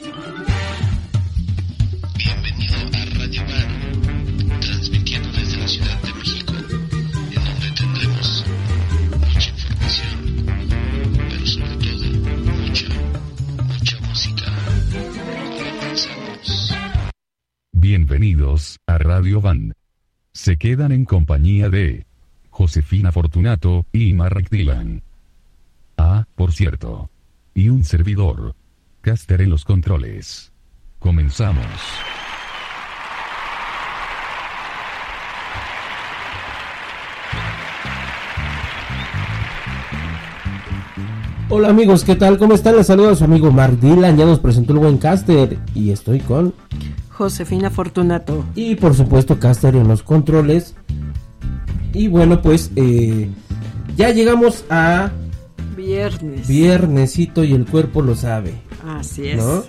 [0.00, 0.24] Bienvenido
[2.94, 8.46] a Radio Van, transmitiendo desde la Ciudad de México, en donde tendremos
[9.18, 10.46] mucha información,
[11.28, 12.04] pero sobre todo
[12.46, 12.88] mucha,
[13.62, 14.46] mucha música.
[15.58, 16.74] Comenzamos.
[17.72, 19.74] Bienvenidos a Radio Van.
[20.32, 22.06] Se quedan en compañía de
[22.48, 25.02] Josefina Fortunato y Mark Dylan.
[25.98, 27.10] Ah, por cierto.
[27.52, 28.54] Y un servidor.
[29.00, 30.52] Caster en los controles.
[30.98, 31.64] Comenzamos.
[41.48, 42.36] Hola amigos, ¿qué tal?
[42.36, 42.76] ¿Cómo están?
[42.76, 46.54] Les saluda su amigo Mark Dylan, ya nos presentó el buen Caster y estoy con...
[47.08, 48.44] Josefina Fortunato.
[48.54, 50.74] Y por supuesto Caster en los controles.
[51.94, 53.30] Y bueno, pues eh,
[53.96, 55.10] ya llegamos a
[55.80, 56.46] Viernes.
[56.46, 58.52] viernesito y el cuerpo lo sabe,
[58.86, 59.38] Así es.
[59.38, 59.62] ¿no?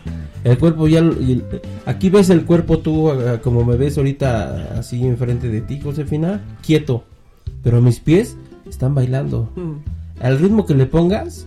[0.43, 0.99] El cuerpo ya...
[0.99, 1.43] el-
[1.85, 6.41] aquí ves el cuerpo tú, ah, como me ves ahorita así enfrente de ti, Josefina,
[6.65, 7.03] quieto.
[7.63, 8.35] Pero mis pies
[8.67, 9.49] están bailando.
[9.55, 11.45] Mm, Al ritmo que le pongas,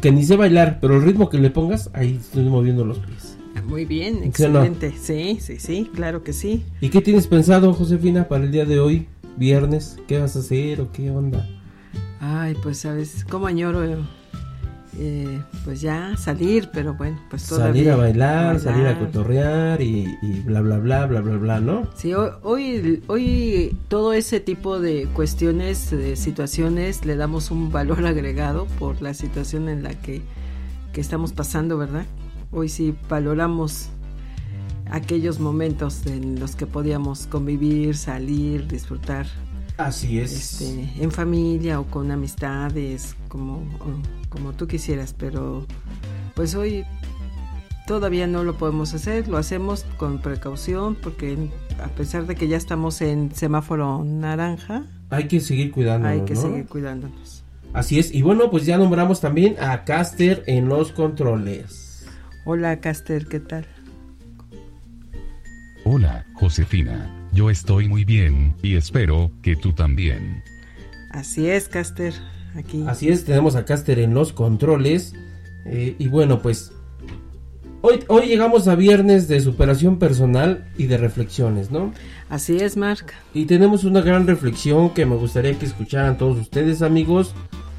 [0.00, 3.36] que ni sé bailar, pero el ritmo que le pongas, ahí estoy moviendo los pies.
[3.66, 4.26] Muy bien, ¿Sí no?
[4.26, 4.94] excelente.
[5.00, 6.62] Sí, sí, sí, claro que sí.
[6.80, 9.98] ¿Y qué tienes pensado, Josefina, para el día de hoy, viernes?
[10.06, 11.48] ¿Qué vas a hacer o qué onda?
[12.20, 13.84] Ay, pues sabes, cómo añoro,
[15.00, 17.72] eh, pues ya salir, pero bueno, pues todavía.
[17.72, 21.88] Salir a bailar, salir a cotorrear y, y bla, bla, bla, bla, bla, bla, ¿no?
[21.94, 28.04] Sí, hoy, hoy, hoy todo ese tipo de cuestiones, de situaciones, le damos un valor
[28.04, 30.22] agregado por la situación en la que,
[30.92, 32.04] que estamos pasando, ¿verdad?
[32.50, 33.90] Hoy sí valoramos
[34.90, 39.26] aquellos momentos en los que podíamos convivir, salir, disfrutar
[39.78, 40.32] Así es.
[40.60, 43.62] este, en familia o con amistades, como,
[44.28, 45.66] como tú quisieras, pero
[46.34, 46.84] pues hoy
[47.86, 51.38] todavía no lo podemos hacer, lo hacemos con precaución porque
[51.82, 56.34] a pesar de que ya estamos en semáforo naranja, Hay que seguir cuidándonos, hay que
[56.34, 56.40] ¿no?
[56.42, 57.44] seguir cuidándonos.
[57.72, 58.12] Así es.
[58.14, 62.04] Y bueno, pues ya nombramos también a Caster en los controles.
[62.44, 63.66] Hola Caster, ¿qué tal?
[65.84, 67.14] Hola, Josefina.
[67.32, 70.42] Yo estoy muy bien, y espero que tú también.
[71.10, 72.14] Así es, Caster,
[72.56, 72.84] aquí.
[72.86, 75.14] Así es, tenemos a Caster en los controles.
[75.66, 76.72] eh, y bueno, pues
[77.82, 81.92] hoy, hoy llegamos a viernes de superación personal y de reflexiones, ¿no?
[82.28, 83.06] Así es, Mark.
[83.34, 87.34] Y tenemos una gran reflexión que me gustaría que escucharan todos ustedes, amigos.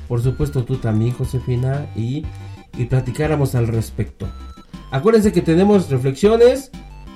[0.08, 2.26] Por supuesto, tú también, Josefina, y,
[2.78, 4.28] y platicáramos al respecto.
[4.92, 6.72] Acuérdense que tenemos reflexiones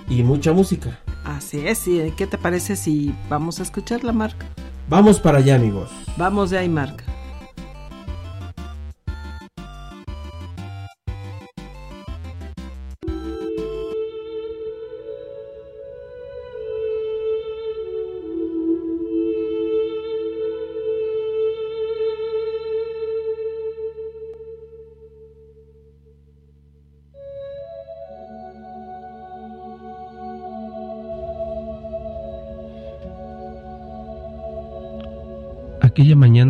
[0.09, 0.99] y mucha música.
[1.23, 4.35] Así es, ¿y qué te parece si vamos a escucharla, Mark?
[4.89, 5.89] Vamos para allá, amigos.
[6.17, 7.03] Vamos de ahí, Mark.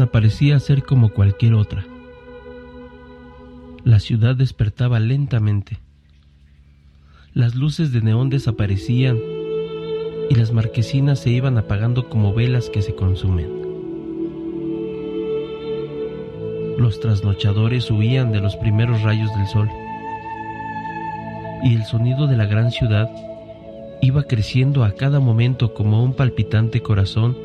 [0.03, 1.85] Mañana parecía ser como cualquier otra.
[3.85, 5.77] La ciudad despertaba lentamente.
[7.33, 9.17] Las luces de neón desaparecían
[10.29, 13.47] y las marquesinas se iban apagando como velas que se consumen.
[16.77, 19.69] Los trasnochadores huían de los primeros rayos del sol
[21.63, 23.09] y el sonido de la gran ciudad
[24.01, 27.37] iba creciendo a cada momento como un palpitante corazón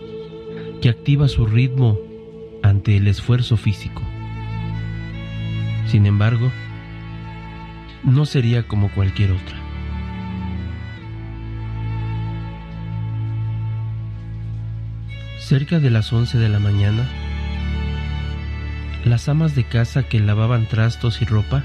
[0.80, 2.07] que activa su ritmo
[2.78, 4.02] ante el esfuerzo físico.
[5.86, 6.52] Sin embargo,
[8.04, 9.58] no sería como cualquier otra.
[15.40, 17.04] Cerca de las 11 de la mañana,
[19.04, 21.64] las amas de casa que lavaban trastos y ropa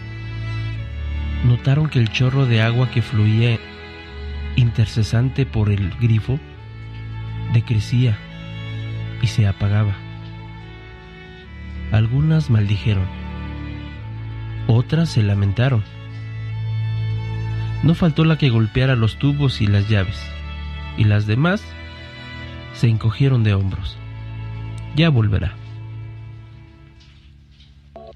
[1.45, 3.59] notaron que el chorro de agua que fluía
[4.55, 6.39] intercesante por el grifo
[7.53, 8.17] decrecía
[9.21, 10.02] y se apagaba.
[11.93, 13.05] Algunas maldijeron,
[14.65, 15.83] otras se lamentaron.
[17.83, 20.19] No faltó la que golpeara los tubos y las llaves,
[20.97, 21.63] y las demás
[22.73, 23.95] se encogieron de hombros.
[24.95, 25.55] Ya volverá.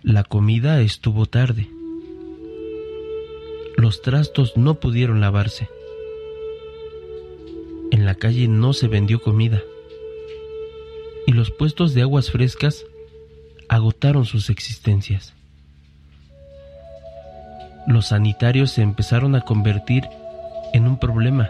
[0.01, 1.69] La comida estuvo tarde.
[3.75, 5.69] Los trastos no pudieron lavarse.
[7.91, 9.61] En la calle no se vendió comida.
[11.27, 12.83] Y los puestos de aguas frescas
[13.69, 15.33] agotaron sus existencias.
[17.87, 20.03] los sanitarios se empezaron a convertir
[20.73, 21.49] en un problema.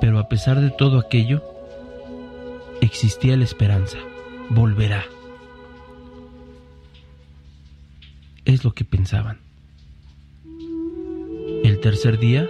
[0.00, 1.42] Pero a pesar de todo aquello,
[2.80, 3.98] existía la esperanza.
[4.48, 5.04] Volverá.
[8.44, 9.38] Es lo que pensaban.
[11.64, 12.48] El tercer día,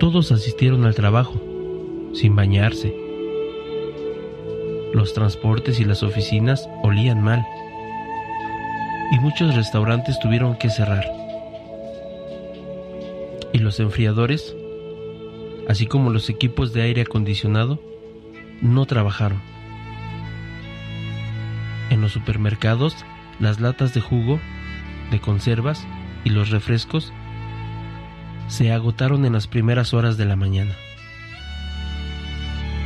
[0.00, 1.40] todos asistieron al trabajo,
[2.14, 3.05] sin bañarse.
[4.96, 7.46] Los transportes y las oficinas olían mal.
[9.12, 11.04] Y muchos restaurantes tuvieron que cerrar.
[13.52, 14.56] Y los enfriadores,
[15.68, 17.78] así como los equipos de aire acondicionado,
[18.62, 19.42] no trabajaron.
[21.90, 22.96] En los supermercados,
[23.38, 24.40] las latas de jugo,
[25.10, 25.86] de conservas
[26.24, 27.12] y los refrescos
[28.48, 30.72] se agotaron en las primeras horas de la mañana.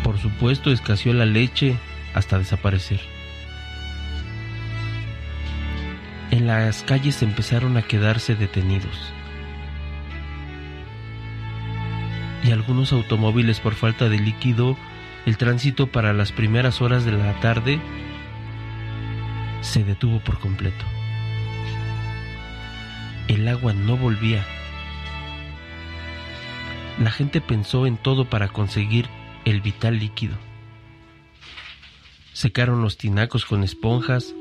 [0.03, 1.79] Por supuesto, escaseó la leche
[2.15, 3.01] hasta desaparecer.
[6.31, 9.13] En las calles empezaron a quedarse detenidos.
[12.45, 14.77] Y algunos automóviles por falta de líquido,
[15.27, 17.81] el tránsito para las primeras horas de la tarde
[19.61, 20.85] se detuvo por completo
[23.35, 24.45] el agua no volvía.
[26.99, 29.07] La gente pensó en todo para conseguir
[29.45, 30.37] el vital líquido.
[32.41, 34.35] Secaron los tinacos con esponjas,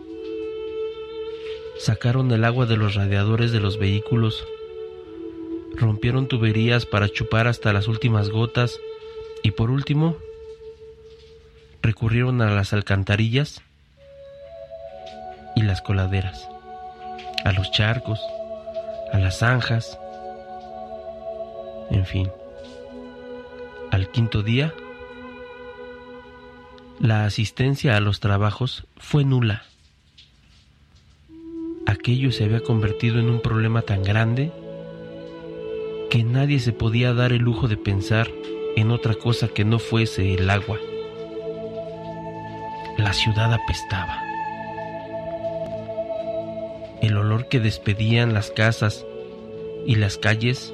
[1.79, 4.47] sacaron el agua de los radiadores de los vehículos,
[5.75, 8.79] rompieron tuberías para chupar hasta las últimas gotas
[9.43, 10.15] y por último
[11.81, 13.61] recurrieron a las alcantarillas
[15.57, 16.47] y las coladeras,
[17.43, 18.21] a los charcos,
[19.11, 19.99] a las zanjas,
[21.91, 22.31] en fin.
[23.91, 24.73] Al quinto día,
[26.99, 29.63] la asistencia a los trabajos fue nula.
[31.85, 34.51] Aquello se había convertido en un problema tan grande
[36.09, 38.29] que nadie se podía dar el lujo de pensar
[38.75, 40.77] en otra cosa que no fuese el agua.
[42.97, 44.29] La ciudad apestaba
[47.01, 49.05] el olor que despedían las casas
[49.85, 50.73] y las calles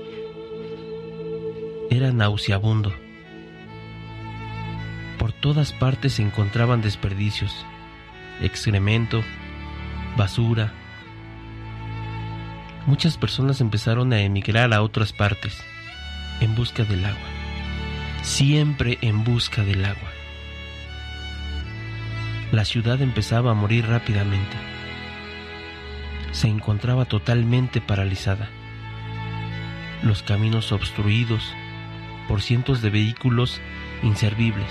[1.90, 3.05] era nauseabundo.
[5.18, 7.66] Por todas partes se encontraban desperdicios,
[8.42, 9.24] excremento,
[10.18, 10.74] basura.
[12.86, 15.64] Muchas personas empezaron a emigrar a otras partes
[16.42, 17.28] en busca del agua,
[18.22, 20.10] siempre en busca del agua.
[22.52, 24.76] La ciudad empezaba a morir rápidamente
[26.36, 28.50] se encontraba totalmente paralizada.
[30.04, 31.54] Los caminos obstruidos
[32.28, 33.62] por cientos de vehículos
[34.04, 34.68] inservibles.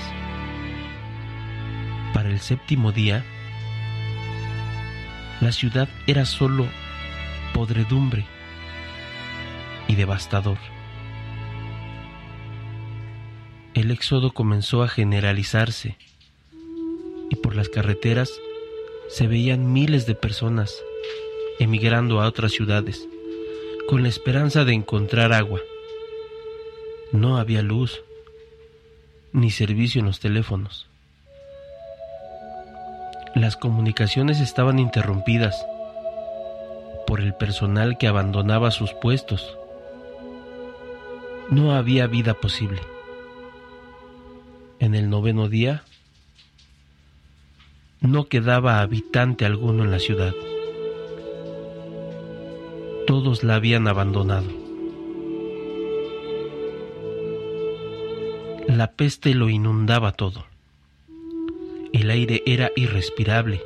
[2.15, 3.25] Para el séptimo día,
[5.41, 6.67] la ciudad era solo
[7.53, 8.25] podredumbre
[9.89, 10.59] y devastador.
[13.75, 15.99] El éxodo comenzó a generalizarse
[17.31, 18.31] y por las carreteras
[19.09, 20.73] se veían miles de personas
[21.59, 23.09] emigrando a otras ciudades,
[23.89, 25.61] con la esperanza de encontrar agua.
[27.11, 28.03] No había luz,
[29.33, 30.89] ni servicio en los teléfonos.
[33.35, 35.67] Las comunicaciones estaban interrumpidas
[37.07, 39.59] por el personal que abandonaba sus puestos.
[41.51, 42.81] No había vida posible.
[44.79, 45.85] En el noveno día,
[48.01, 50.33] no quedaba habitante alguno en la ciudad
[53.07, 54.49] todos la habían abandonado.
[58.67, 60.47] La peste lo inundaba todo.
[61.95, 63.63] El aire era irrespirable.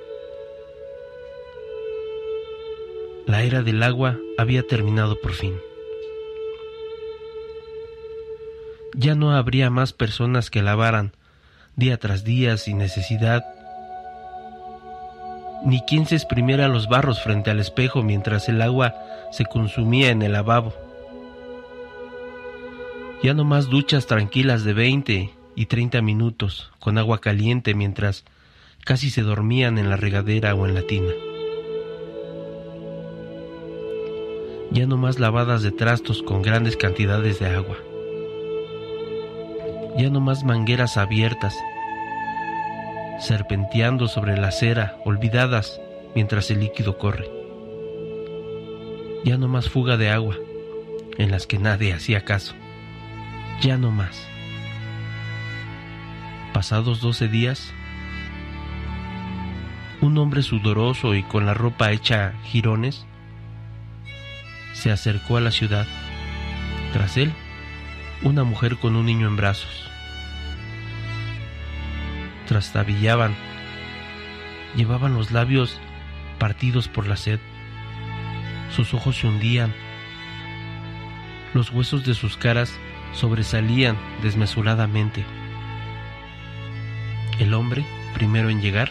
[3.25, 5.55] La era del agua había terminado por fin.
[8.95, 11.13] Ya no habría más personas que lavaran
[11.75, 13.47] día tras día sin necesidad
[15.65, 18.95] ni quien se exprimiera los barros frente al espejo mientras el agua
[19.33, 20.75] se consumía en el lavabo.
[23.23, 28.25] Ya no más duchas tranquilas de 20 y 30 minutos con agua caliente mientras
[28.85, 31.11] casi se dormían en la regadera o en la tina.
[34.71, 37.77] Ya no más lavadas de trastos con grandes cantidades de agua.
[39.97, 41.57] Ya no más mangueras abiertas
[43.19, 45.81] serpenteando sobre la acera, olvidadas
[46.15, 47.29] mientras el líquido corre.
[49.25, 50.37] Ya no más fuga de agua,
[51.17, 52.55] en las que nadie hacía caso.
[53.61, 54.29] Ya no más.
[56.59, 57.73] Pasados doce días,
[60.01, 63.07] un hombre sudoroso y con la ropa hecha jirones
[64.73, 65.87] se acercó a la ciudad.
[66.93, 67.33] Tras él,
[68.23, 69.89] una mujer con un niño en brazos.
[72.49, 73.37] Trastabillaban,
[74.75, 75.79] llevaban los labios
[76.41, 77.39] partidos por la sed.
[78.75, 79.73] Sus ojos se hundían.
[81.55, 82.77] Los huesos de sus caras
[83.13, 85.25] sobresalían desmesuradamente.
[87.39, 88.91] El hombre, primero en llegar,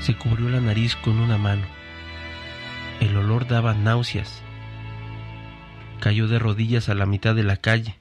[0.00, 1.62] se cubrió la nariz con una mano.
[3.00, 4.42] El olor daba náuseas.
[6.00, 7.96] Cayó de rodillas a la mitad de la calle.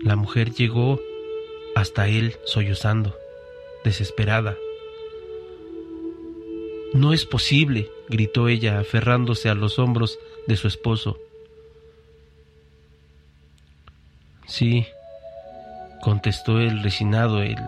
[0.00, 0.98] La mujer llegó
[1.76, 3.14] hasta él sollozando,
[3.84, 4.56] desesperada.
[6.94, 11.18] No es posible, gritó ella, aferrándose a los hombros de su esposo.
[14.46, 14.86] Sí,
[16.00, 17.58] contestó el resinado, el,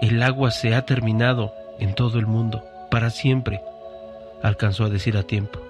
[0.00, 3.60] el agua se ha terminado en todo el mundo, para siempre,
[4.42, 5.60] alcanzó a decir a tiempo.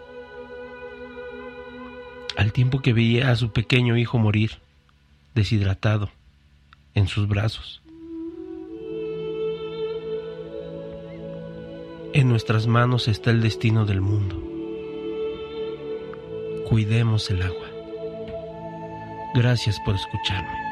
[2.37, 4.58] Al tiempo que veía a su pequeño hijo morir,
[5.34, 6.11] deshidratado,
[6.94, 7.80] en sus brazos.
[12.12, 14.40] En nuestras manos está el destino del mundo.
[16.68, 17.68] Cuidemos el agua.
[19.34, 20.63] Gracias por escucharme.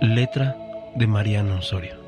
[0.00, 0.56] Letra
[0.94, 1.99] de Mariano Osorio.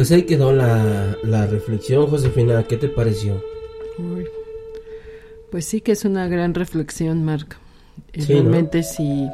[0.00, 2.62] Pues ahí quedó la, la reflexión, Josefina.
[2.62, 3.44] ¿Qué te pareció?
[3.98, 4.24] Uy,
[5.50, 7.58] Pues sí que es una gran reflexión, Marc.
[8.14, 8.40] Y Sí, ¿no?
[8.40, 9.28] Realmente sí.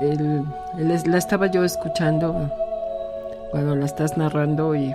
[0.00, 0.44] el-
[0.78, 2.52] el es- la estaba yo escuchando
[3.50, 4.94] cuando la estás narrando y,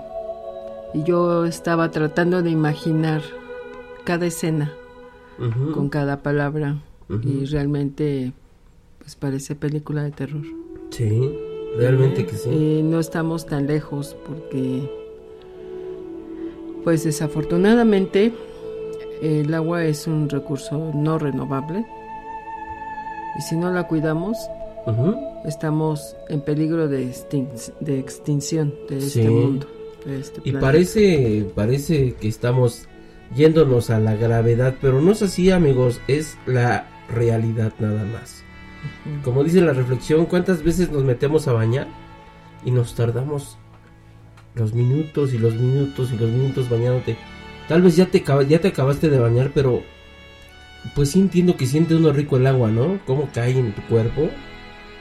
[0.94, 3.22] y yo estaba tratando de imaginar
[4.06, 4.72] cada escena
[5.74, 6.78] con cada palabra
[7.22, 8.32] y realmente
[9.00, 10.44] pues parece película de terror.
[10.92, 11.38] Sí,
[11.78, 12.50] realmente que sí.
[12.50, 14.90] Y no estamos tan lejos porque,
[16.84, 18.34] pues desafortunadamente,
[19.22, 21.86] el agua es un recurso no renovable
[23.38, 24.38] y si no la cuidamos,
[25.46, 27.48] estamos en peligro de, extin-
[27.80, 29.66] de extinción de este mundo.
[30.06, 32.88] de este Y parece, parece que estamos
[33.36, 38.43] yéndonos a la gravedad, pero no es así, amigos, es la realidad nada más.
[39.24, 41.88] Como dice la reflexión, ¿cuántas veces nos metemos a bañar
[42.66, 43.58] y nos tardamos
[44.56, 47.18] los minutos y los minutos y los minutos bañándote?
[47.68, 49.82] Tal vez ya te, ya te acabaste de bañar, pero
[50.96, 53.00] pues sí entiendo que siente uno rico el agua, ¿no?
[53.06, 54.30] Cómo cae en tu cuerpo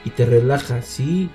[0.05, 1.29] y te relaja, sí.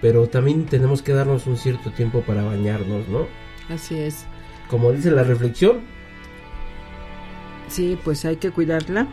[0.00, 3.26] Pero también tenemos que darnos un cierto tiempo para bañarnos, ¿no?
[3.72, 4.24] Así es.
[4.68, 5.80] Como dice la reflexión,
[7.72, 9.06] Sí, pues hay que cuidarla,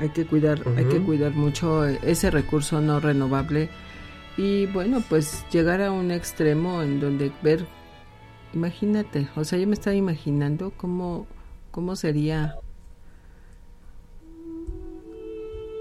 [0.00, 3.68] hay que cuidar, hay que cuidar mucho ese recurso no renovable.
[4.36, 7.66] Y bueno, pues llegar a un extremo en donde ver,
[8.54, 11.26] imagínate, o sea, yo me estaba imaginando cómo,
[11.70, 12.56] cómo sería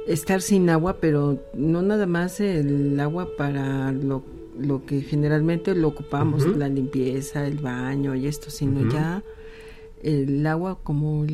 [0.07, 4.23] estar sin agua, pero no nada más el agua para lo,
[4.59, 9.23] lo que generalmente lo ocupamos, la limpieza, el baño y esto, sino ya
[10.03, 11.25] el agua como,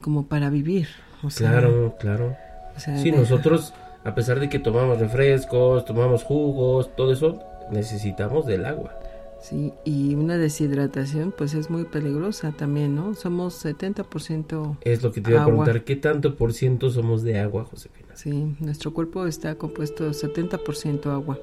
[0.00, 0.88] como para vivir.
[1.22, 2.36] O sea, claro, claro.
[2.76, 3.72] o sea, Sí, de- nosotros,
[4.04, 8.94] a pesar de que tomamos refrescos, tomamos jugos, todo eso, necesitamos del agua.
[9.40, 13.14] Sí, y una deshidratación pues es muy peligrosa también, ¿no?
[13.14, 17.38] Somos 70%, Es lo que te iba a preguntar, ¿qué tanto por ciento somos de
[17.38, 18.08] agua, Josefina?
[18.14, 21.38] sí, nuestro cuerpo está compuesto 70% agua.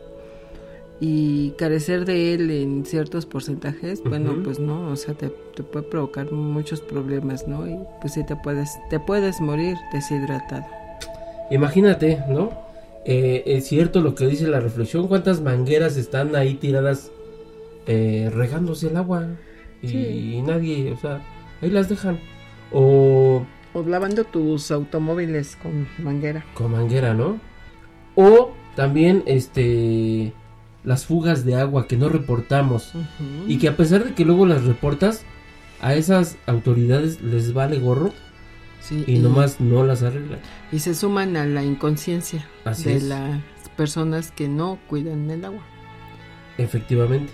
[1.00, 5.86] Y carecer de él en ciertos porcentajes, bueno, pues no, o sea, te, te puede
[5.88, 7.68] provocar muchos problemas, ¿no?
[7.68, 10.66] Y pues sí te puedes, te puedes morir deshidratado.
[11.52, 12.50] Imagínate, ¿no?
[13.06, 17.12] Eh, es cierto lo que dice la reflexión, ¿cuántas mangueras están ahí tiradas
[17.86, 19.28] eh, regándose el agua?
[19.84, 20.42] Y, Sí.
[20.46, 21.22] nadie, o sea,
[21.62, 22.20] ahí las dejan.
[22.74, 26.44] O, O lavando tus automóviles con manguera.
[26.56, 27.40] Con manguera, ¿no?
[28.16, 30.34] O también este
[30.88, 32.94] las fugas de agua que no reportamos
[33.48, 35.24] y que a pesar de que luego las reportas
[35.82, 38.14] a esas autoridades les vale gorro
[38.80, 40.40] Sí, y nomás no las arreglan.
[40.72, 43.04] y se suman a la inconsciencia Así de es.
[43.04, 43.42] las
[43.76, 45.62] personas que no cuidan el agua.
[46.58, 47.34] Efectivamente,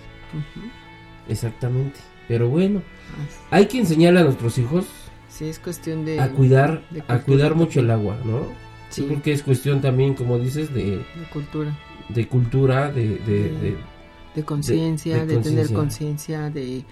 [1.30, 2.00] exactamente.
[2.28, 2.82] Pero bueno,
[3.28, 4.86] Así- hay que enseñarle a nuestros hijos
[5.28, 8.48] Sí, es cuestión de, a cuidar, de a cuidar mucho el agua, ¿no?
[8.90, 9.02] Sí.
[9.02, 11.76] Yo creo que es cuestión también, como dices, de, de cultura,
[12.10, 13.76] de cultura, de, de,
[14.36, 16.50] de- conciencia, de tener conciencia.
[16.50, 16.84] de,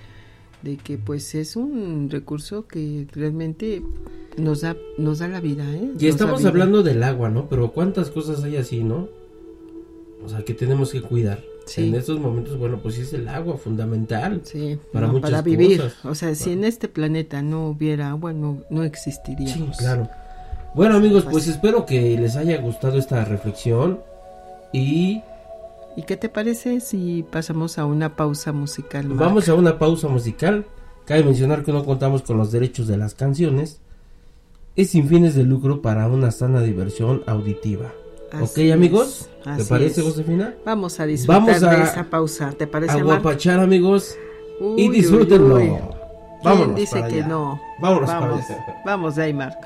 [0.62, 3.82] de que pues es un recurso que realmente
[4.38, 5.92] nos da nos da la vida, ¿eh?
[5.98, 7.50] Y estamos hablando del agua, ¿no?
[7.50, 9.08] Pero cuántas cosas hay así, ¿no?
[10.24, 11.40] O sea, que tenemos que cuidar.
[11.66, 11.88] Sí.
[11.88, 14.42] En estos momentos, bueno, pues sí es el agua fundamental.
[14.44, 15.82] Sí, para no, muchas para vivir.
[15.82, 16.06] cosas.
[16.06, 19.78] O sea, si en este planeta no hubiera agua, no, no existiríamos.
[19.78, 20.10] Sí, claro.
[20.76, 24.00] Bueno, amigos, pues espero que les haya gustado esta reflexión.
[24.74, 25.22] Y
[25.98, 29.08] ¿Y qué te parece si pasamos a una pausa musical?
[29.08, 29.20] Marc?
[29.20, 30.66] vamos a una pausa musical.
[31.06, 33.82] Cabe mencionar que no contamos con los derechos de las canciones.
[34.78, 37.92] Es sin fines de lucro para una sana diversión auditiva.
[38.32, 39.30] Así ¿Ok, amigos?
[39.46, 40.08] es, ¿Te parece, es.
[40.08, 40.54] Josefina?
[40.66, 42.52] Vamos a disfrutar Vamos de a- esa pausa.
[42.58, 43.20] ¿Te parece, Marc?
[43.20, 44.16] Aguapachar, amigos.
[44.62, 45.56] Uy, y uy, disfrútenlo.
[45.56, 45.62] uy.
[45.68, 45.80] ¿Quién
[46.44, 47.28] Vámonos dice para que allá.
[47.28, 47.60] no?
[47.82, 48.66] Vámonos para vamos, allá.
[48.86, 49.58] vamos de ahí, Marc.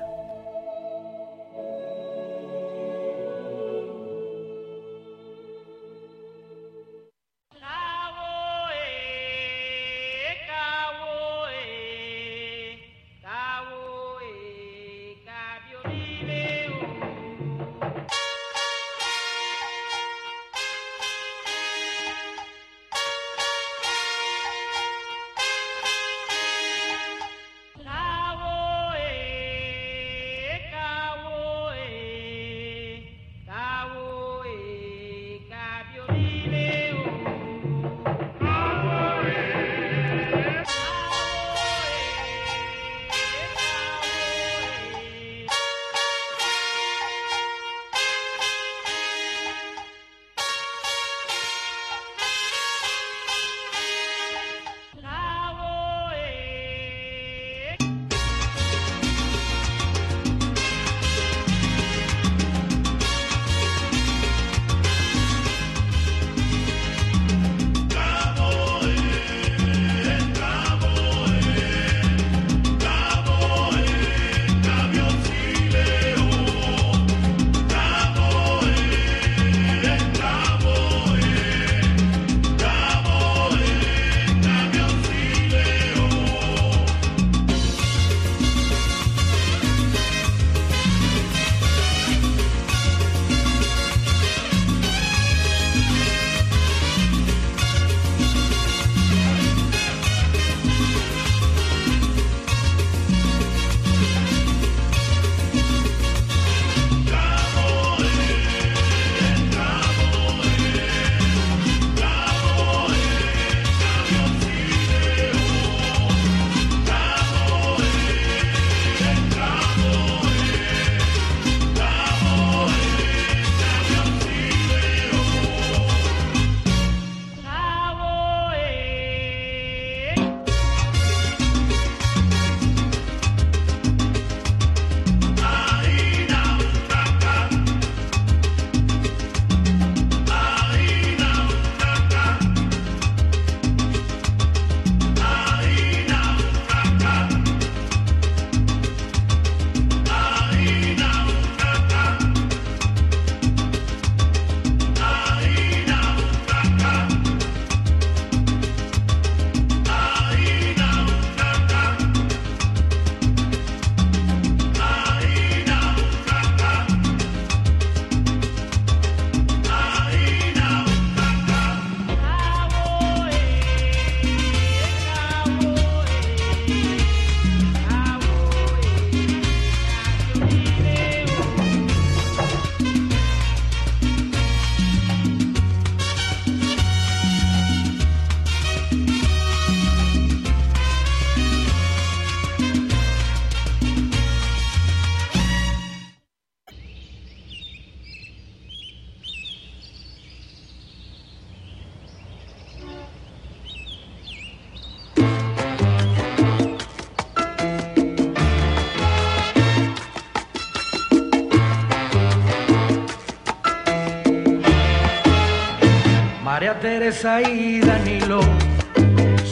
[217.16, 218.42] Teresa y Danilo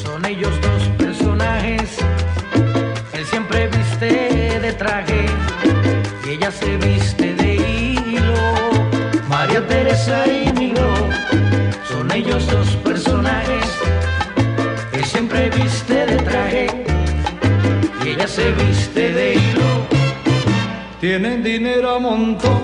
[0.03, 1.97] son ellos dos personajes.
[3.13, 5.25] Él siempre viste de traje
[6.25, 8.33] y ella se viste de hilo.
[9.29, 10.89] María Teresa y Danilo
[11.87, 13.65] son ellos dos personajes.
[14.91, 16.67] Él siempre viste de traje
[18.03, 19.87] y ella se viste de hilo.
[20.99, 22.61] Tienen dinero a montón,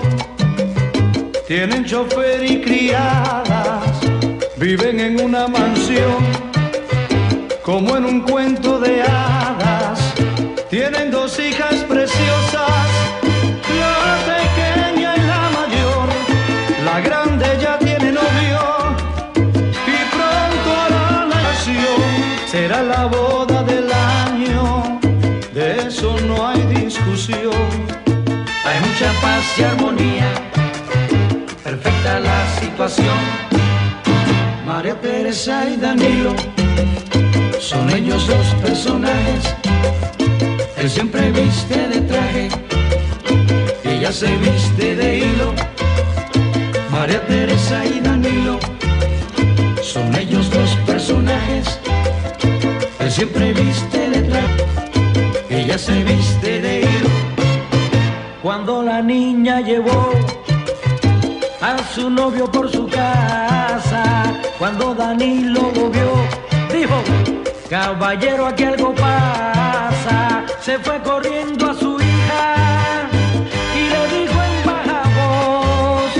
[1.48, 3.89] tienen chofer y criadas,
[4.60, 6.18] viven en una mansión
[7.62, 9.98] como en un cuento de hadas.
[10.68, 12.88] Tienen dos hijas preciosas,
[13.80, 16.08] la pequeña y la mayor,
[16.84, 18.60] la grande ya tiene novio
[19.94, 22.02] y pronto hará la nación.
[22.46, 25.00] Será la boda del año,
[25.54, 27.66] de eso no hay discusión.
[28.66, 30.28] Hay mucha paz y armonía,
[31.64, 33.49] perfecta la situación.
[34.80, 36.34] María Teresa y Danilo
[37.60, 39.54] son ellos dos personajes.
[40.78, 42.48] Él siempre viste de traje,
[43.84, 45.52] ella se viste de hilo.
[46.90, 48.58] María Teresa y Danilo
[49.82, 51.78] son ellos dos personajes.
[53.00, 54.64] Él siempre viste de traje,
[55.50, 57.10] ella se viste de hilo.
[58.42, 60.10] Cuando la niña llevó
[61.60, 64.29] a su novio por su casa,
[64.60, 66.12] cuando Danilo lo vio,
[66.70, 67.02] dijo,
[67.70, 70.44] caballero, aquí algo pasa.
[70.60, 73.08] Se fue corriendo a su hija
[73.74, 76.12] y le dijo en baja voz,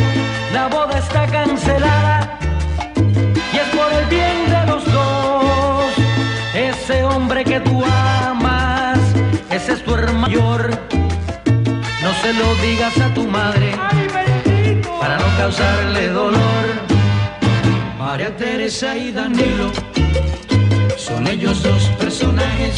[0.55, 2.39] la boda está cancelada
[3.53, 5.93] y es por el bien de los dos.
[6.55, 8.99] Ese hombre que tú amas,
[9.51, 10.71] ese es tu hermano mayor.
[12.03, 13.77] No se lo digas a tu madre
[14.99, 16.90] para no causarle dolor.
[18.11, 19.71] María Teresa y Danilo
[20.97, 22.75] son ellos dos personajes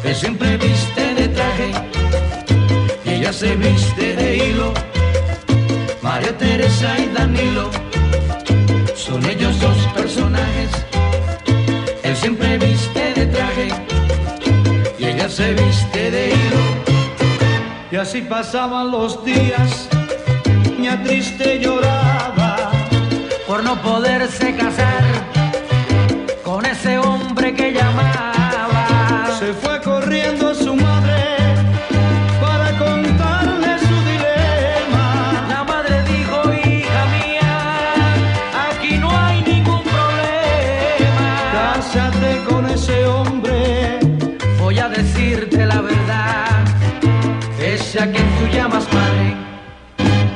[0.00, 1.72] que siempre viste de traje
[3.04, 4.72] y ella se viste de hilo.
[6.02, 7.68] María Teresa y Danilo
[8.94, 10.70] son ellos dos personajes.
[12.04, 13.68] Él siempre viste de traje
[15.00, 16.64] y ella se viste de hilo.
[17.90, 19.88] Y así pasaban los días,
[20.70, 22.45] niña triste lloraba
[23.56, 25.02] por no poderse casar
[26.44, 29.30] con ese hombre que llamaba.
[29.38, 31.24] Se fue corriendo su madre
[32.38, 35.46] para contarle su dilema.
[35.48, 37.58] La madre dijo, hija mía,
[38.68, 41.28] aquí no hay ningún problema.
[41.54, 44.00] Cásate con ese hombre,
[44.58, 46.62] voy a decirte la verdad.
[47.58, 49.34] Ese a quien tú llamas padre,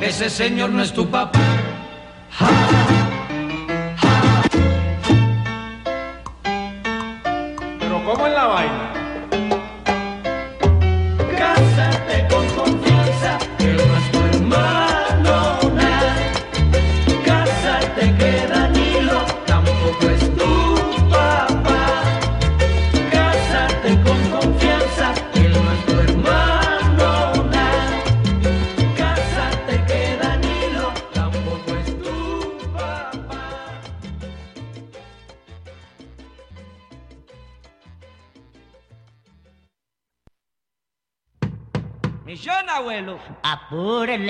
[0.00, 1.38] ese señor no es tu papá.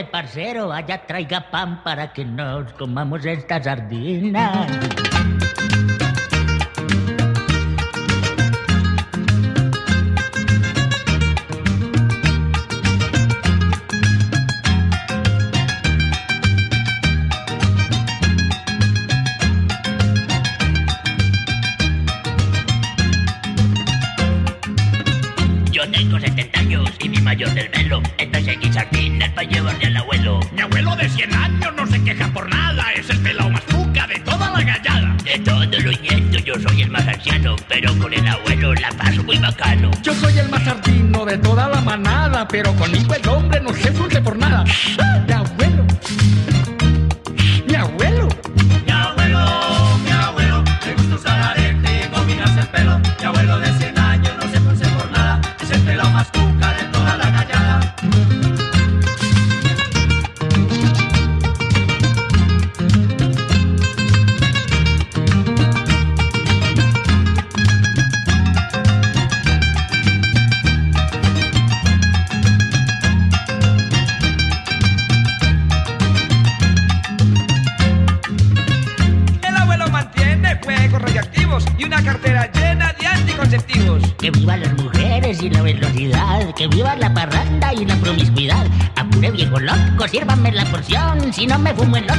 [0.04, 4.66] Parcero, vaya traiga pan para que nos comamos esta sardina.
[31.00, 34.50] De 100 años no se queja por nada, es el pelado más puca de toda
[34.50, 35.16] la gallada.
[35.24, 39.22] De todos los nietos yo soy el más anciano, pero con el abuelo la paso
[39.22, 39.90] muy bacano.
[40.02, 43.90] Yo soy el más sardino de toda la manada, pero conmigo el hombre no se
[43.90, 44.64] dulce por nada.
[45.26, 45.29] Mi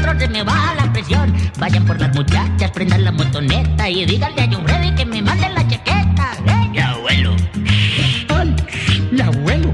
[0.01, 1.33] otro, se me baja la presión.
[1.59, 5.49] Vayan por las muchachas, prendan la motoneta y díganle a John Freddy que me mande
[5.49, 6.31] la chaqueta.
[6.47, 6.81] ¿eh?
[6.81, 7.35] Abuelo.
[8.29, 9.70] Ay, abuelo.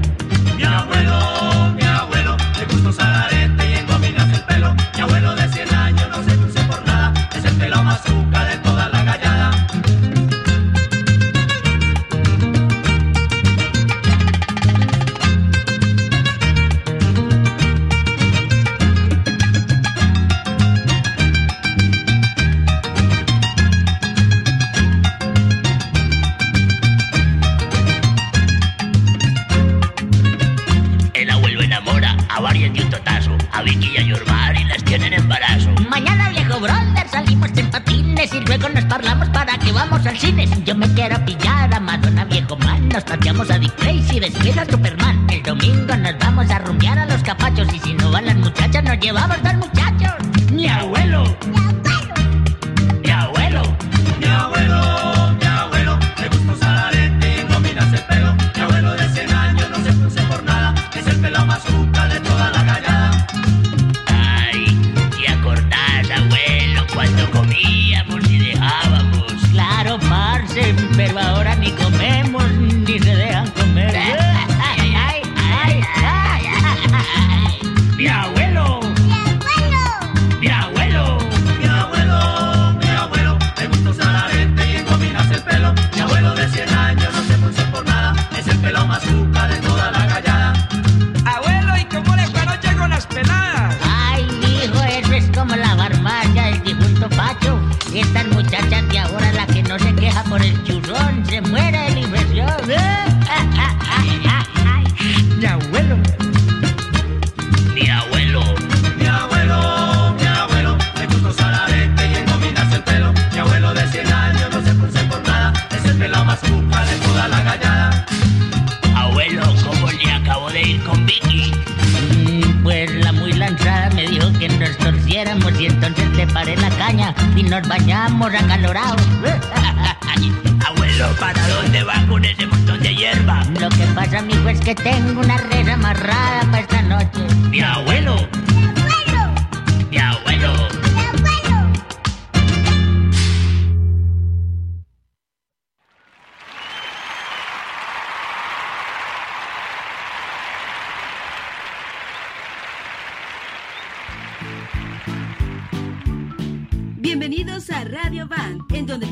[42.98, 45.24] Nos paseamos a Dick Tracy y después a Superman.
[45.30, 48.82] El domingo nos vamos a rumbear a los capachos y si no van las muchachas,
[48.82, 49.54] nos llevamos dos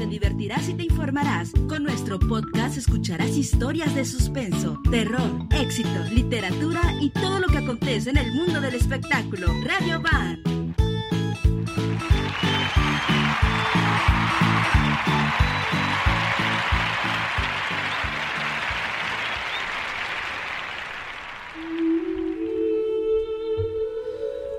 [0.08, 1.52] divertirás y te informarás.
[1.68, 8.10] Con nuestro podcast escucharás historias de suspenso, terror, éxito, literatura y todo lo que acontece
[8.10, 9.48] en el mundo del espectáculo.
[9.64, 10.42] Radio Van.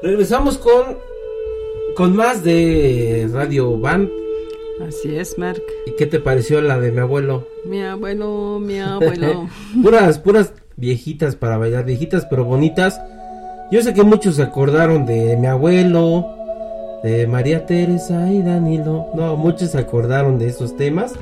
[0.03, 0.97] Regresamos con
[1.97, 4.26] con más de Radio Band.
[4.85, 5.61] Así es, Mark.
[5.85, 7.47] ¿Y qué te pareció la de mi abuelo?
[7.65, 9.49] Mi abuelo, mi abuelo.
[9.81, 13.01] puras, puras viejitas para bailar, viejitas pero bonitas.
[13.71, 16.25] Yo sé que muchos se acordaron de mi abuelo,
[17.03, 19.07] de María Teresa y Danilo.
[19.13, 21.13] No, muchos se acordaron de esos temas.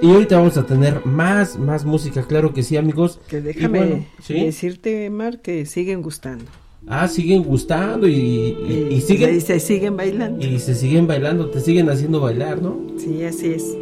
[0.00, 3.18] Y ahorita vamos a tener más, más música, claro que sí, amigos.
[3.28, 4.44] Que déjame bueno, ¿sí?
[4.44, 6.44] decirte, Mark, que siguen gustando.
[6.90, 10.44] Ah, siguen gustando y, y- y siguen Y se siguen bailando.
[10.44, 12.78] y se siguen bailando, te siguen haciendo bailar, ¿no?
[12.96, 13.76] Sí, así es.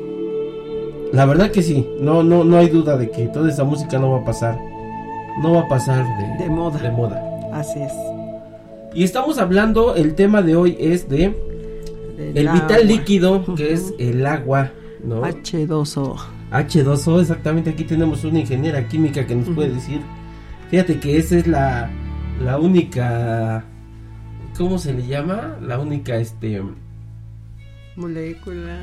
[1.12, 4.11] La verdad que sí, no, no, no hay duda de que toda esa música no
[4.11, 4.59] va a pasar,
[5.40, 6.05] no va a pasar
[6.38, 6.79] de, De moda.
[6.81, 7.23] de moda.
[7.53, 7.92] Así es.
[8.92, 11.33] Y estamos hablando, el tema de hoy es de
[12.16, 12.61] Del el agua.
[12.62, 14.73] vital líquido, que es el agua,
[15.05, 15.23] ¿no?
[15.23, 16.16] H2O.
[16.51, 20.01] H2O, exactamente, aquí tenemos una ingeniera química que nos puede decir,
[20.71, 21.90] fíjate que esa es la,
[22.42, 23.64] la única,
[24.57, 25.57] ¿cómo se le llama?
[25.61, 26.62] La única, este,
[27.96, 28.83] Molécula.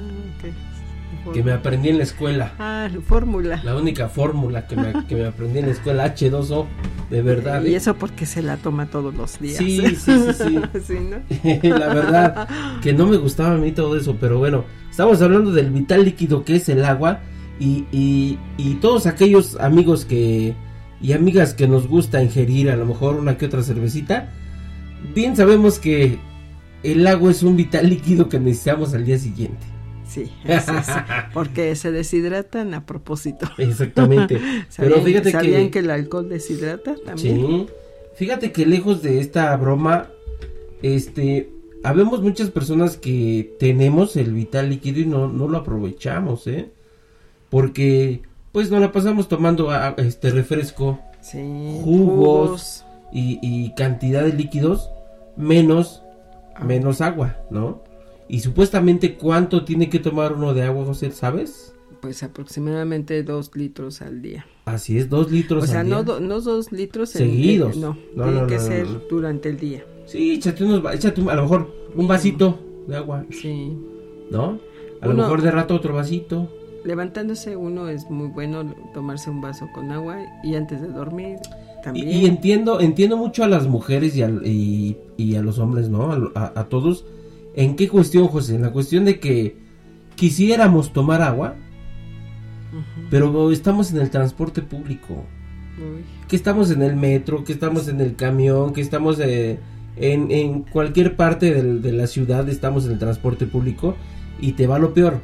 [1.33, 2.53] que me aprendí en la escuela.
[2.57, 3.61] Ah, fórmula.
[3.63, 6.65] La única fórmula que me, que me aprendí en la escuela, H2O,
[7.09, 7.63] de verdad.
[7.63, 7.77] Y ¿eh?
[7.77, 9.57] eso porque se la toma todos los días.
[9.57, 10.59] Sí, sí, sí, sí.
[10.83, 11.69] Sí, ¿no?
[11.77, 12.47] la verdad,
[12.81, 16.43] que no me gustaba a mí todo eso, pero bueno, estamos hablando del vital líquido
[16.43, 17.19] que es el agua
[17.59, 20.55] y, y, y todos aquellos amigos que
[21.03, 24.31] y amigas que nos gusta ingerir a lo mejor una que otra cervecita,
[25.13, 26.17] bien sabemos que
[26.81, 29.63] el agua es un vital líquido que necesitamos al día siguiente.
[30.07, 30.93] Sí, es eso,
[31.33, 33.49] porque se deshidratan a propósito.
[33.57, 34.35] Exactamente.
[34.77, 37.35] Pero ¿Sabían, fíjate sabían que, que el alcohol deshidrata también?
[37.35, 37.67] sí,
[38.15, 40.07] fíjate que lejos de esta broma,
[40.81, 41.49] este,
[41.83, 46.69] habemos muchas personas que tenemos el vital líquido y no, no lo aprovechamos, ¿eh?
[47.49, 48.21] Porque,
[48.53, 52.85] pues, nos la pasamos tomando este refresco Sí, Jugos.
[53.11, 54.89] y, y cantidad de líquidos
[55.35, 56.01] menos,
[56.55, 56.63] Ah.
[56.63, 57.81] menos agua, ¿no?
[58.29, 61.11] Y supuestamente, ¿cuánto tiene que tomar uno de agua, José?
[61.11, 61.73] ¿Sabes?
[62.01, 64.45] Pues aproximadamente dos litros al día.
[64.65, 66.13] Así es, dos litros O sea, al no, día.
[66.13, 67.75] do- no dos litros Seguidos.
[67.75, 69.83] en- no, No, tiene no, que ser durante el día.
[70.05, 73.77] Sí, échate unos, échate a lo mejor un vasito de agua, Sí.
[74.29, 74.59] ¿no?
[75.01, 76.49] A lo mejor de rato otro vasito.
[76.83, 81.37] Levantándose uno es muy bueno tomarse un vaso con agua y antes de dormir
[81.83, 82.09] también.
[82.09, 86.11] y entiendo, entiendo mucho a las mujeres y, al- y, y a los hombres, ¿no?
[86.11, 87.05] A, a- a todos.
[87.55, 88.55] ¿En qué cuestión, José?
[88.55, 89.57] En la cuestión de que
[90.15, 91.55] quisiéramos tomar agua,
[93.09, 95.13] pero estamos en el transporte público.
[95.77, 99.59] Uy, Que estamos en el metro, que estamos en el camión, que estamos eh,
[99.95, 103.95] en, en cualquier parte del- de la ciudad, estamos en el transporte público
[104.39, 105.21] y te va lo peor.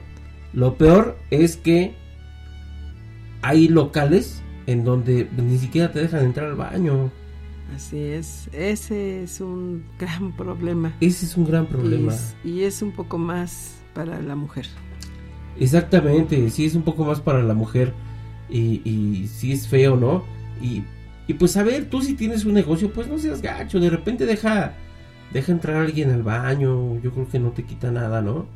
[0.53, 1.95] Lo peor es que
[3.41, 7.11] hay locales en donde ni siquiera te dejan entrar al baño.
[7.75, 8.49] así es.
[8.53, 10.93] Ese es un gran problema.
[10.99, 12.11] Ese es un gran problema.
[12.11, 14.67] Y es, y es un poco más para la mujer.
[15.59, 17.93] Exactamente, sí es un poco más para la mujer
[18.49, 20.23] y, y sí es feo, ¿no?
[20.61, 20.83] Y,
[21.27, 24.25] y pues a ver, tú si tienes un negocio, pues no seas gacho, de repente
[24.25, 24.73] deja,
[25.33, 28.47] deja entrar a alguien al baño, yo creo que no te quita nada, ¿no?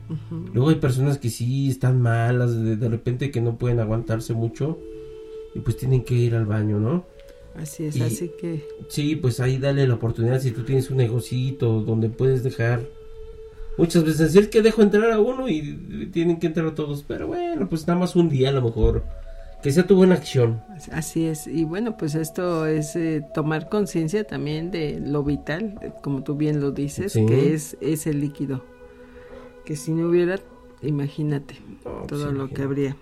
[0.53, 4.79] Luego hay personas que sí están malas, de, de repente que no pueden aguantarse mucho
[5.55, 7.05] y pues tienen que ir al baño, ¿no?
[7.55, 10.97] Así es, Y- así que Sí, pues ahí dale la oportunidad si tú tienes un
[10.97, 12.81] negocito donde puedes dejar.
[13.77, 17.27] Muchas veces es que dejo entrar a uno y tienen que entrar a todos, pero
[17.27, 19.03] bueno, pues nada más un día a lo mejor.
[19.63, 20.61] Que sea tu buena acción.
[20.91, 21.47] así es.
[21.47, 26.59] Y bueno, pues esto es eh, tomar conciencia también de lo vital, como tú bien
[26.59, 27.25] lo dices, Sí.
[27.25, 28.63] que es ese líquido.
[29.63, 30.39] Que si no hubiera,
[30.81, 32.97] imagínate No, pues todo lo que habría.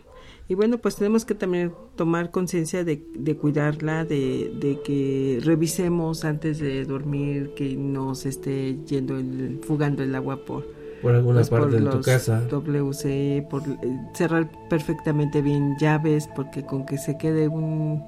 [0.47, 6.25] Y bueno, pues tenemos que también tomar conciencia de, de cuidarla, de, de que revisemos
[6.25, 10.67] antes de dormir, que no se esté yendo, el, fugando el agua por,
[11.01, 12.41] Por alguna pues, parte por de tu casa.
[12.49, 13.75] WC, por eh,
[14.13, 18.03] cerrar perfectamente bien llaves, porque con que se quede un,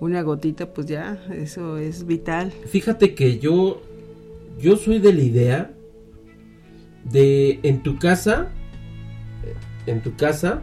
[0.00, 2.52] una gotita, pues ya, eso es vital.
[2.66, 3.80] Fíjate que yo.
[4.60, 5.70] Yo soy de la idea.
[7.10, 8.48] De en tu casa.
[9.86, 10.62] En tu casa.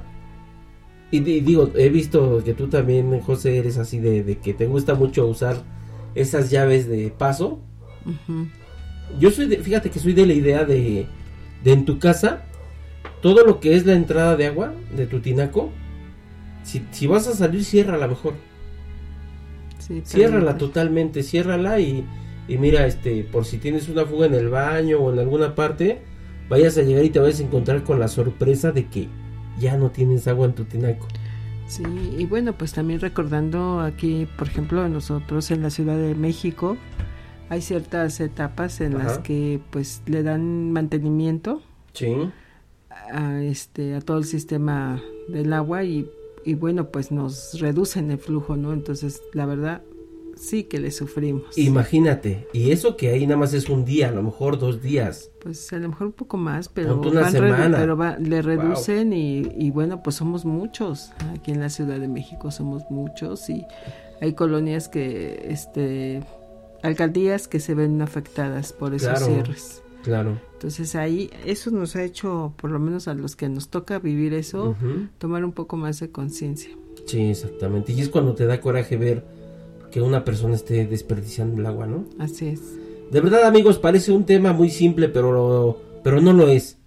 [1.11, 4.67] Y, di- digo, he visto que tú también, José, eres así de, de que te
[4.67, 5.63] gusta mucho usar
[6.13, 7.59] esas llaves de paso.
[9.19, 11.07] Yo soy de, fíjate que soy de la idea de,
[11.63, 12.47] de en tu casa,
[13.21, 15.79] todo lo que es la entrada de agua de tu tinaco,
[16.63, 18.35] si, si vas a salir, ciérrala mejor.
[19.77, 20.57] Sí, Ciérrala permite.
[20.57, 22.11] totalmente, ciérrala y,
[22.47, 26.07] y mira, este, por si tienes una fuga en el baño o en alguna parte,
[26.49, 29.15] vayas a llegar y te vayas a encontrar con la sorpresa de que
[29.55, 31.13] ya no tienes agua en tu tinaco.
[31.65, 31.83] Sí,
[32.17, 36.83] y bueno, pues también recordando aquí, por ejemplo, nosotros en la Ciudad de México,
[37.49, 41.61] hay ciertas etapas en las que pues le dan mantenimiento
[41.93, 42.13] Sí.
[43.11, 46.09] a este a todo el sistema del agua y,
[46.45, 48.71] y bueno, pues nos reducen el flujo, ¿no?
[48.73, 49.81] Entonces, la verdad
[50.35, 51.57] sí que le sufrimos.
[51.57, 55.31] Imagínate, y eso que ahí nada más es un día, a lo mejor dos días.
[55.41, 57.77] Pues a lo mejor un poco más, pero, una van semana.
[57.77, 61.11] pero va- le reducen y, y bueno, pues somos muchos.
[61.35, 63.65] Aquí en la Ciudad de México somos muchos y
[64.21, 66.23] hay colonias que, este,
[66.83, 69.25] alcaldías que se ven afectadas por esos Claro.
[69.25, 69.81] cierres.
[70.03, 70.39] Claro.
[70.53, 74.33] Entonces ahí eso nos ha hecho, por lo menos a los que nos toca vivir
[74.33, 74.75] eso,
[75.17, 76.69] tomar un poco más de conciencia.
[77.05, 77.91] Sí, exactamente.
[77.91, 79.25] Y es cuando te da coraje ver
[79.91, 82.05] que una persona esté desperdiciando el agua, ¿no?
[82.17, 82.61] Así es.
[83.11, 86.77] De verdad, amigos, parece un tema muy simple, pero, pero no lo es.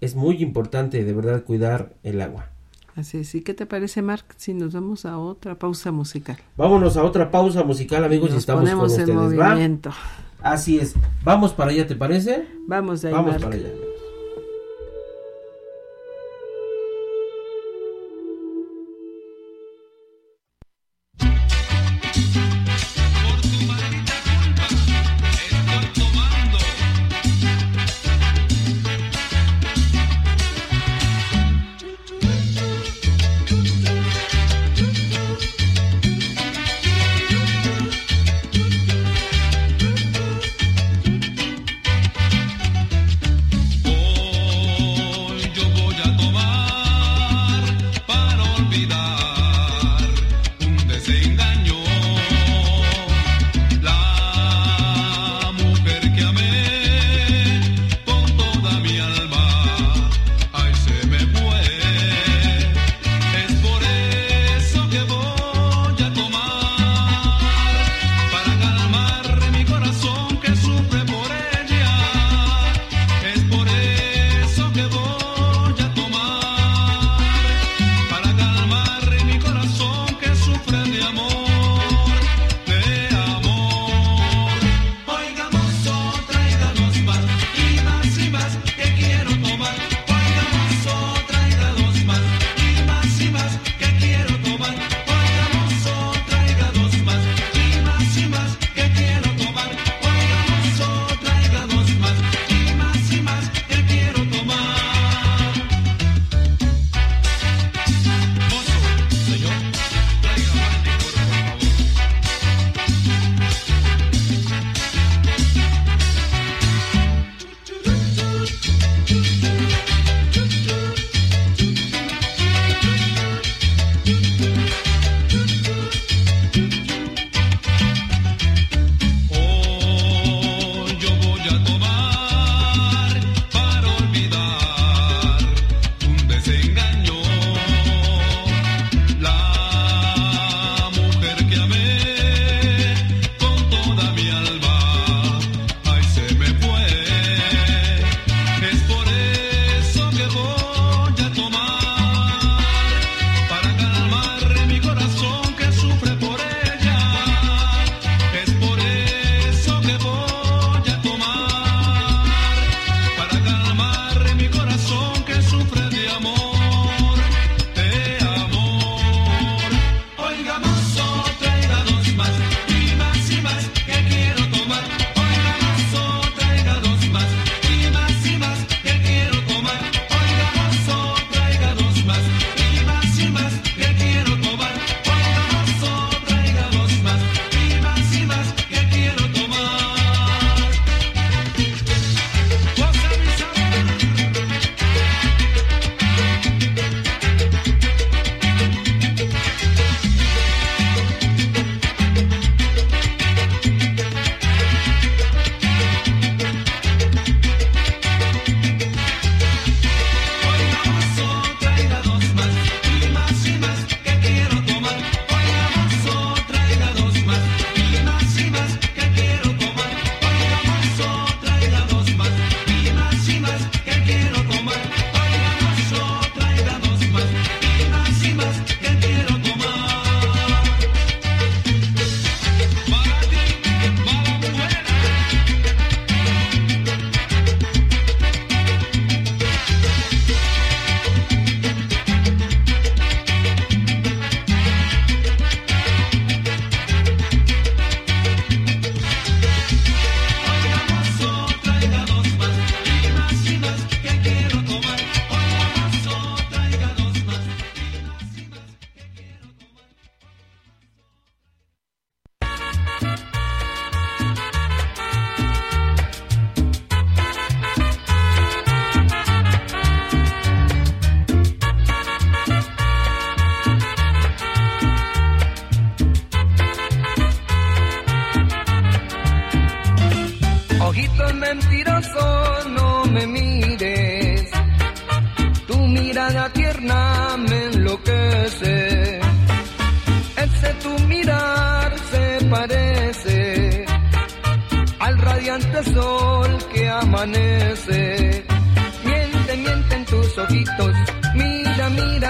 [0.00, 2.49] Es muy importante, de verdad, cuidar el agua.
[3.00, 3.34] Así es.
[3.34, 6.36] ¿Y qué te parece, Mark, si nos vamos a otra pausa musical?
[6.56, 9.48] Vámonos a otra pausa musical, amigos, y Nos estamos con ponemos en ustedes, ¿va?
[9.50, 9.90] movimiento.
[10.42, 10.94] Así es.
[11.24, 12.46] Vamos para allá, ¿te parece?
[12.66, 13.42] Vamos de ahí, Vamos Mark.
[13.44, 13.68] para allá.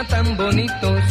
[0.01, 1.03] Mira, tan bonitos.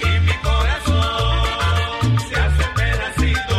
[0.00, 3.56] Y mi corazón se hace pedacito.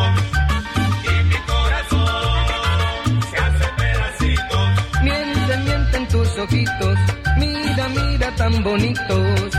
[1.04, 4.58] Y mi corazón se hace pedacito.
[5.04, 7.00] Miente, miente en tus ojitos,
[7.38, 9.55] mira, mira tan bonitos.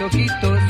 [0.00, 0.65] Ojitos.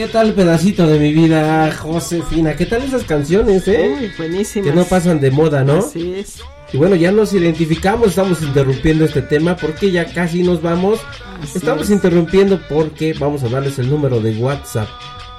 [0.00, 2.56] ¿Qué tal pedacito de mi vida, Josefina?
[2.56, 3.98] ¿Qué tal esas canciones, eh?
[4.00, 4.70] Uy, buenísimas.
[4.70, 5.80] Que no pasan de moda, ¿no?
[5.80, 6.36] Así es.
[6.72, 11.00] Y bueno, ya nos identificamos, estamos interrumpiendo este tema porque ya casi nos vamos.
[11.42, 11.90] Así estamos es.
[11.90, 14.88] interrumpiendo porque vamos a darles el número de WhatsApp.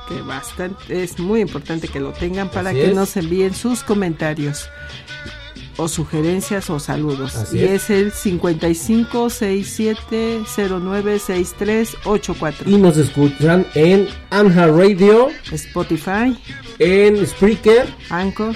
[0.08, 2.96] que bastante es muy importante que lo tengan para Así que es.
[2.96, 4.70] nos envíen sus comentarios
[5.82, 7.36] o sugerencias o saludos.
[7.36, 7.84] Así y es.
[7.84, 7.90] es.
[7.90, 12.70] el 55 67 09 63 84.
[12.70, 16.38] Y nos escuchan en Anja Radio, Spotify,
[16.78, 18.56] en Spreaker, Anchor,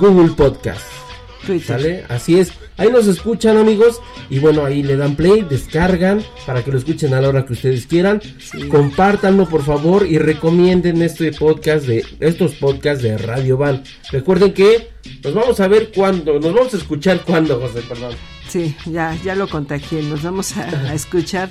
[0.00, 1.05] Google Podcast.
[1.46, 1.66] Twitter.
[1.66, 2.04] ¿Sale?
[2.08, 2.52] Así es.
[2.76, 7.14] Ahí nos escuchan amigos y bueno, ahí le dan play, descargan para que lo escuchen
[7.14, 8.20] a la hora que ustedes quieran.
[8.68, 13.82] Compártanlo por favor y recomienden este podcast de estos podcasts de Radio Van.
[14.10, 14.90] Recuerden que
[15.24, 18.14] nos vamos a ver cuando, nos vamos a escuchar cuando, José, perdón.
[18.48, 20.02] Sí, ya, ya lo contagié.
[20.02, 21.50] Nos vamos a, a escuchar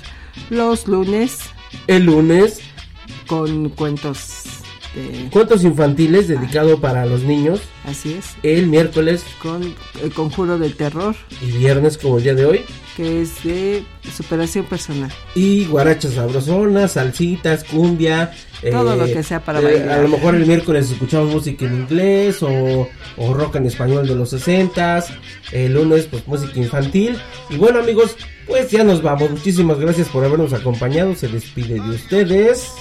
[0.50, 1.38] los lunes
[1.86, 2.60] El lunes,
[3.26, 4.55] con cuentos
[4.96, 5.28] de...
[5.30, 7.60] cuentos infantiles dedicado para los niños.
[7.84, 8.30] Así es.
[8.42, 12.64] El miércoles Con el conjuro del terror, y viernes, como el día de hoy.
[12.96, 13.84] que es de
[14.16, 15.12] superación personal.
[15.34, 18.32] Y guarachas sabrosonas, salsitas, cumbia.
[18.62, 19.98] eh, Todo lo que sea para eh, bailar.
[19.98, 22.88] A lo mejor el miércoles escuchamos música en inglés o,
[23.18, 25.04] o rock en español de los 60
[25.52, 27.16] El lunes, pues música infantil.
[27.50, 28.16] Y bueno, amigos,
[28.46, 29.30] pues ya nos vamos.
[29.30, 31.14] Muchísimas gracias por habernos acompañado.
[31.14, 32.72] Se despide de ustedes.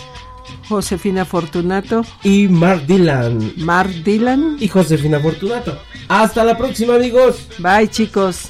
[0.68, 3.54] Josefina Fortunato, Y Mark Dylan.
[3.58, 4.58] Mark Dylan.
[4.60, 5.78] Y Josefina Fortunato.
[6.08, 7.48] Hasta la próxima, amigos.
[7.60, 8.50] Bye chicos.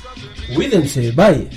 [0.54, 1.12] Cuídense.
[1.12, 1.50] Bye.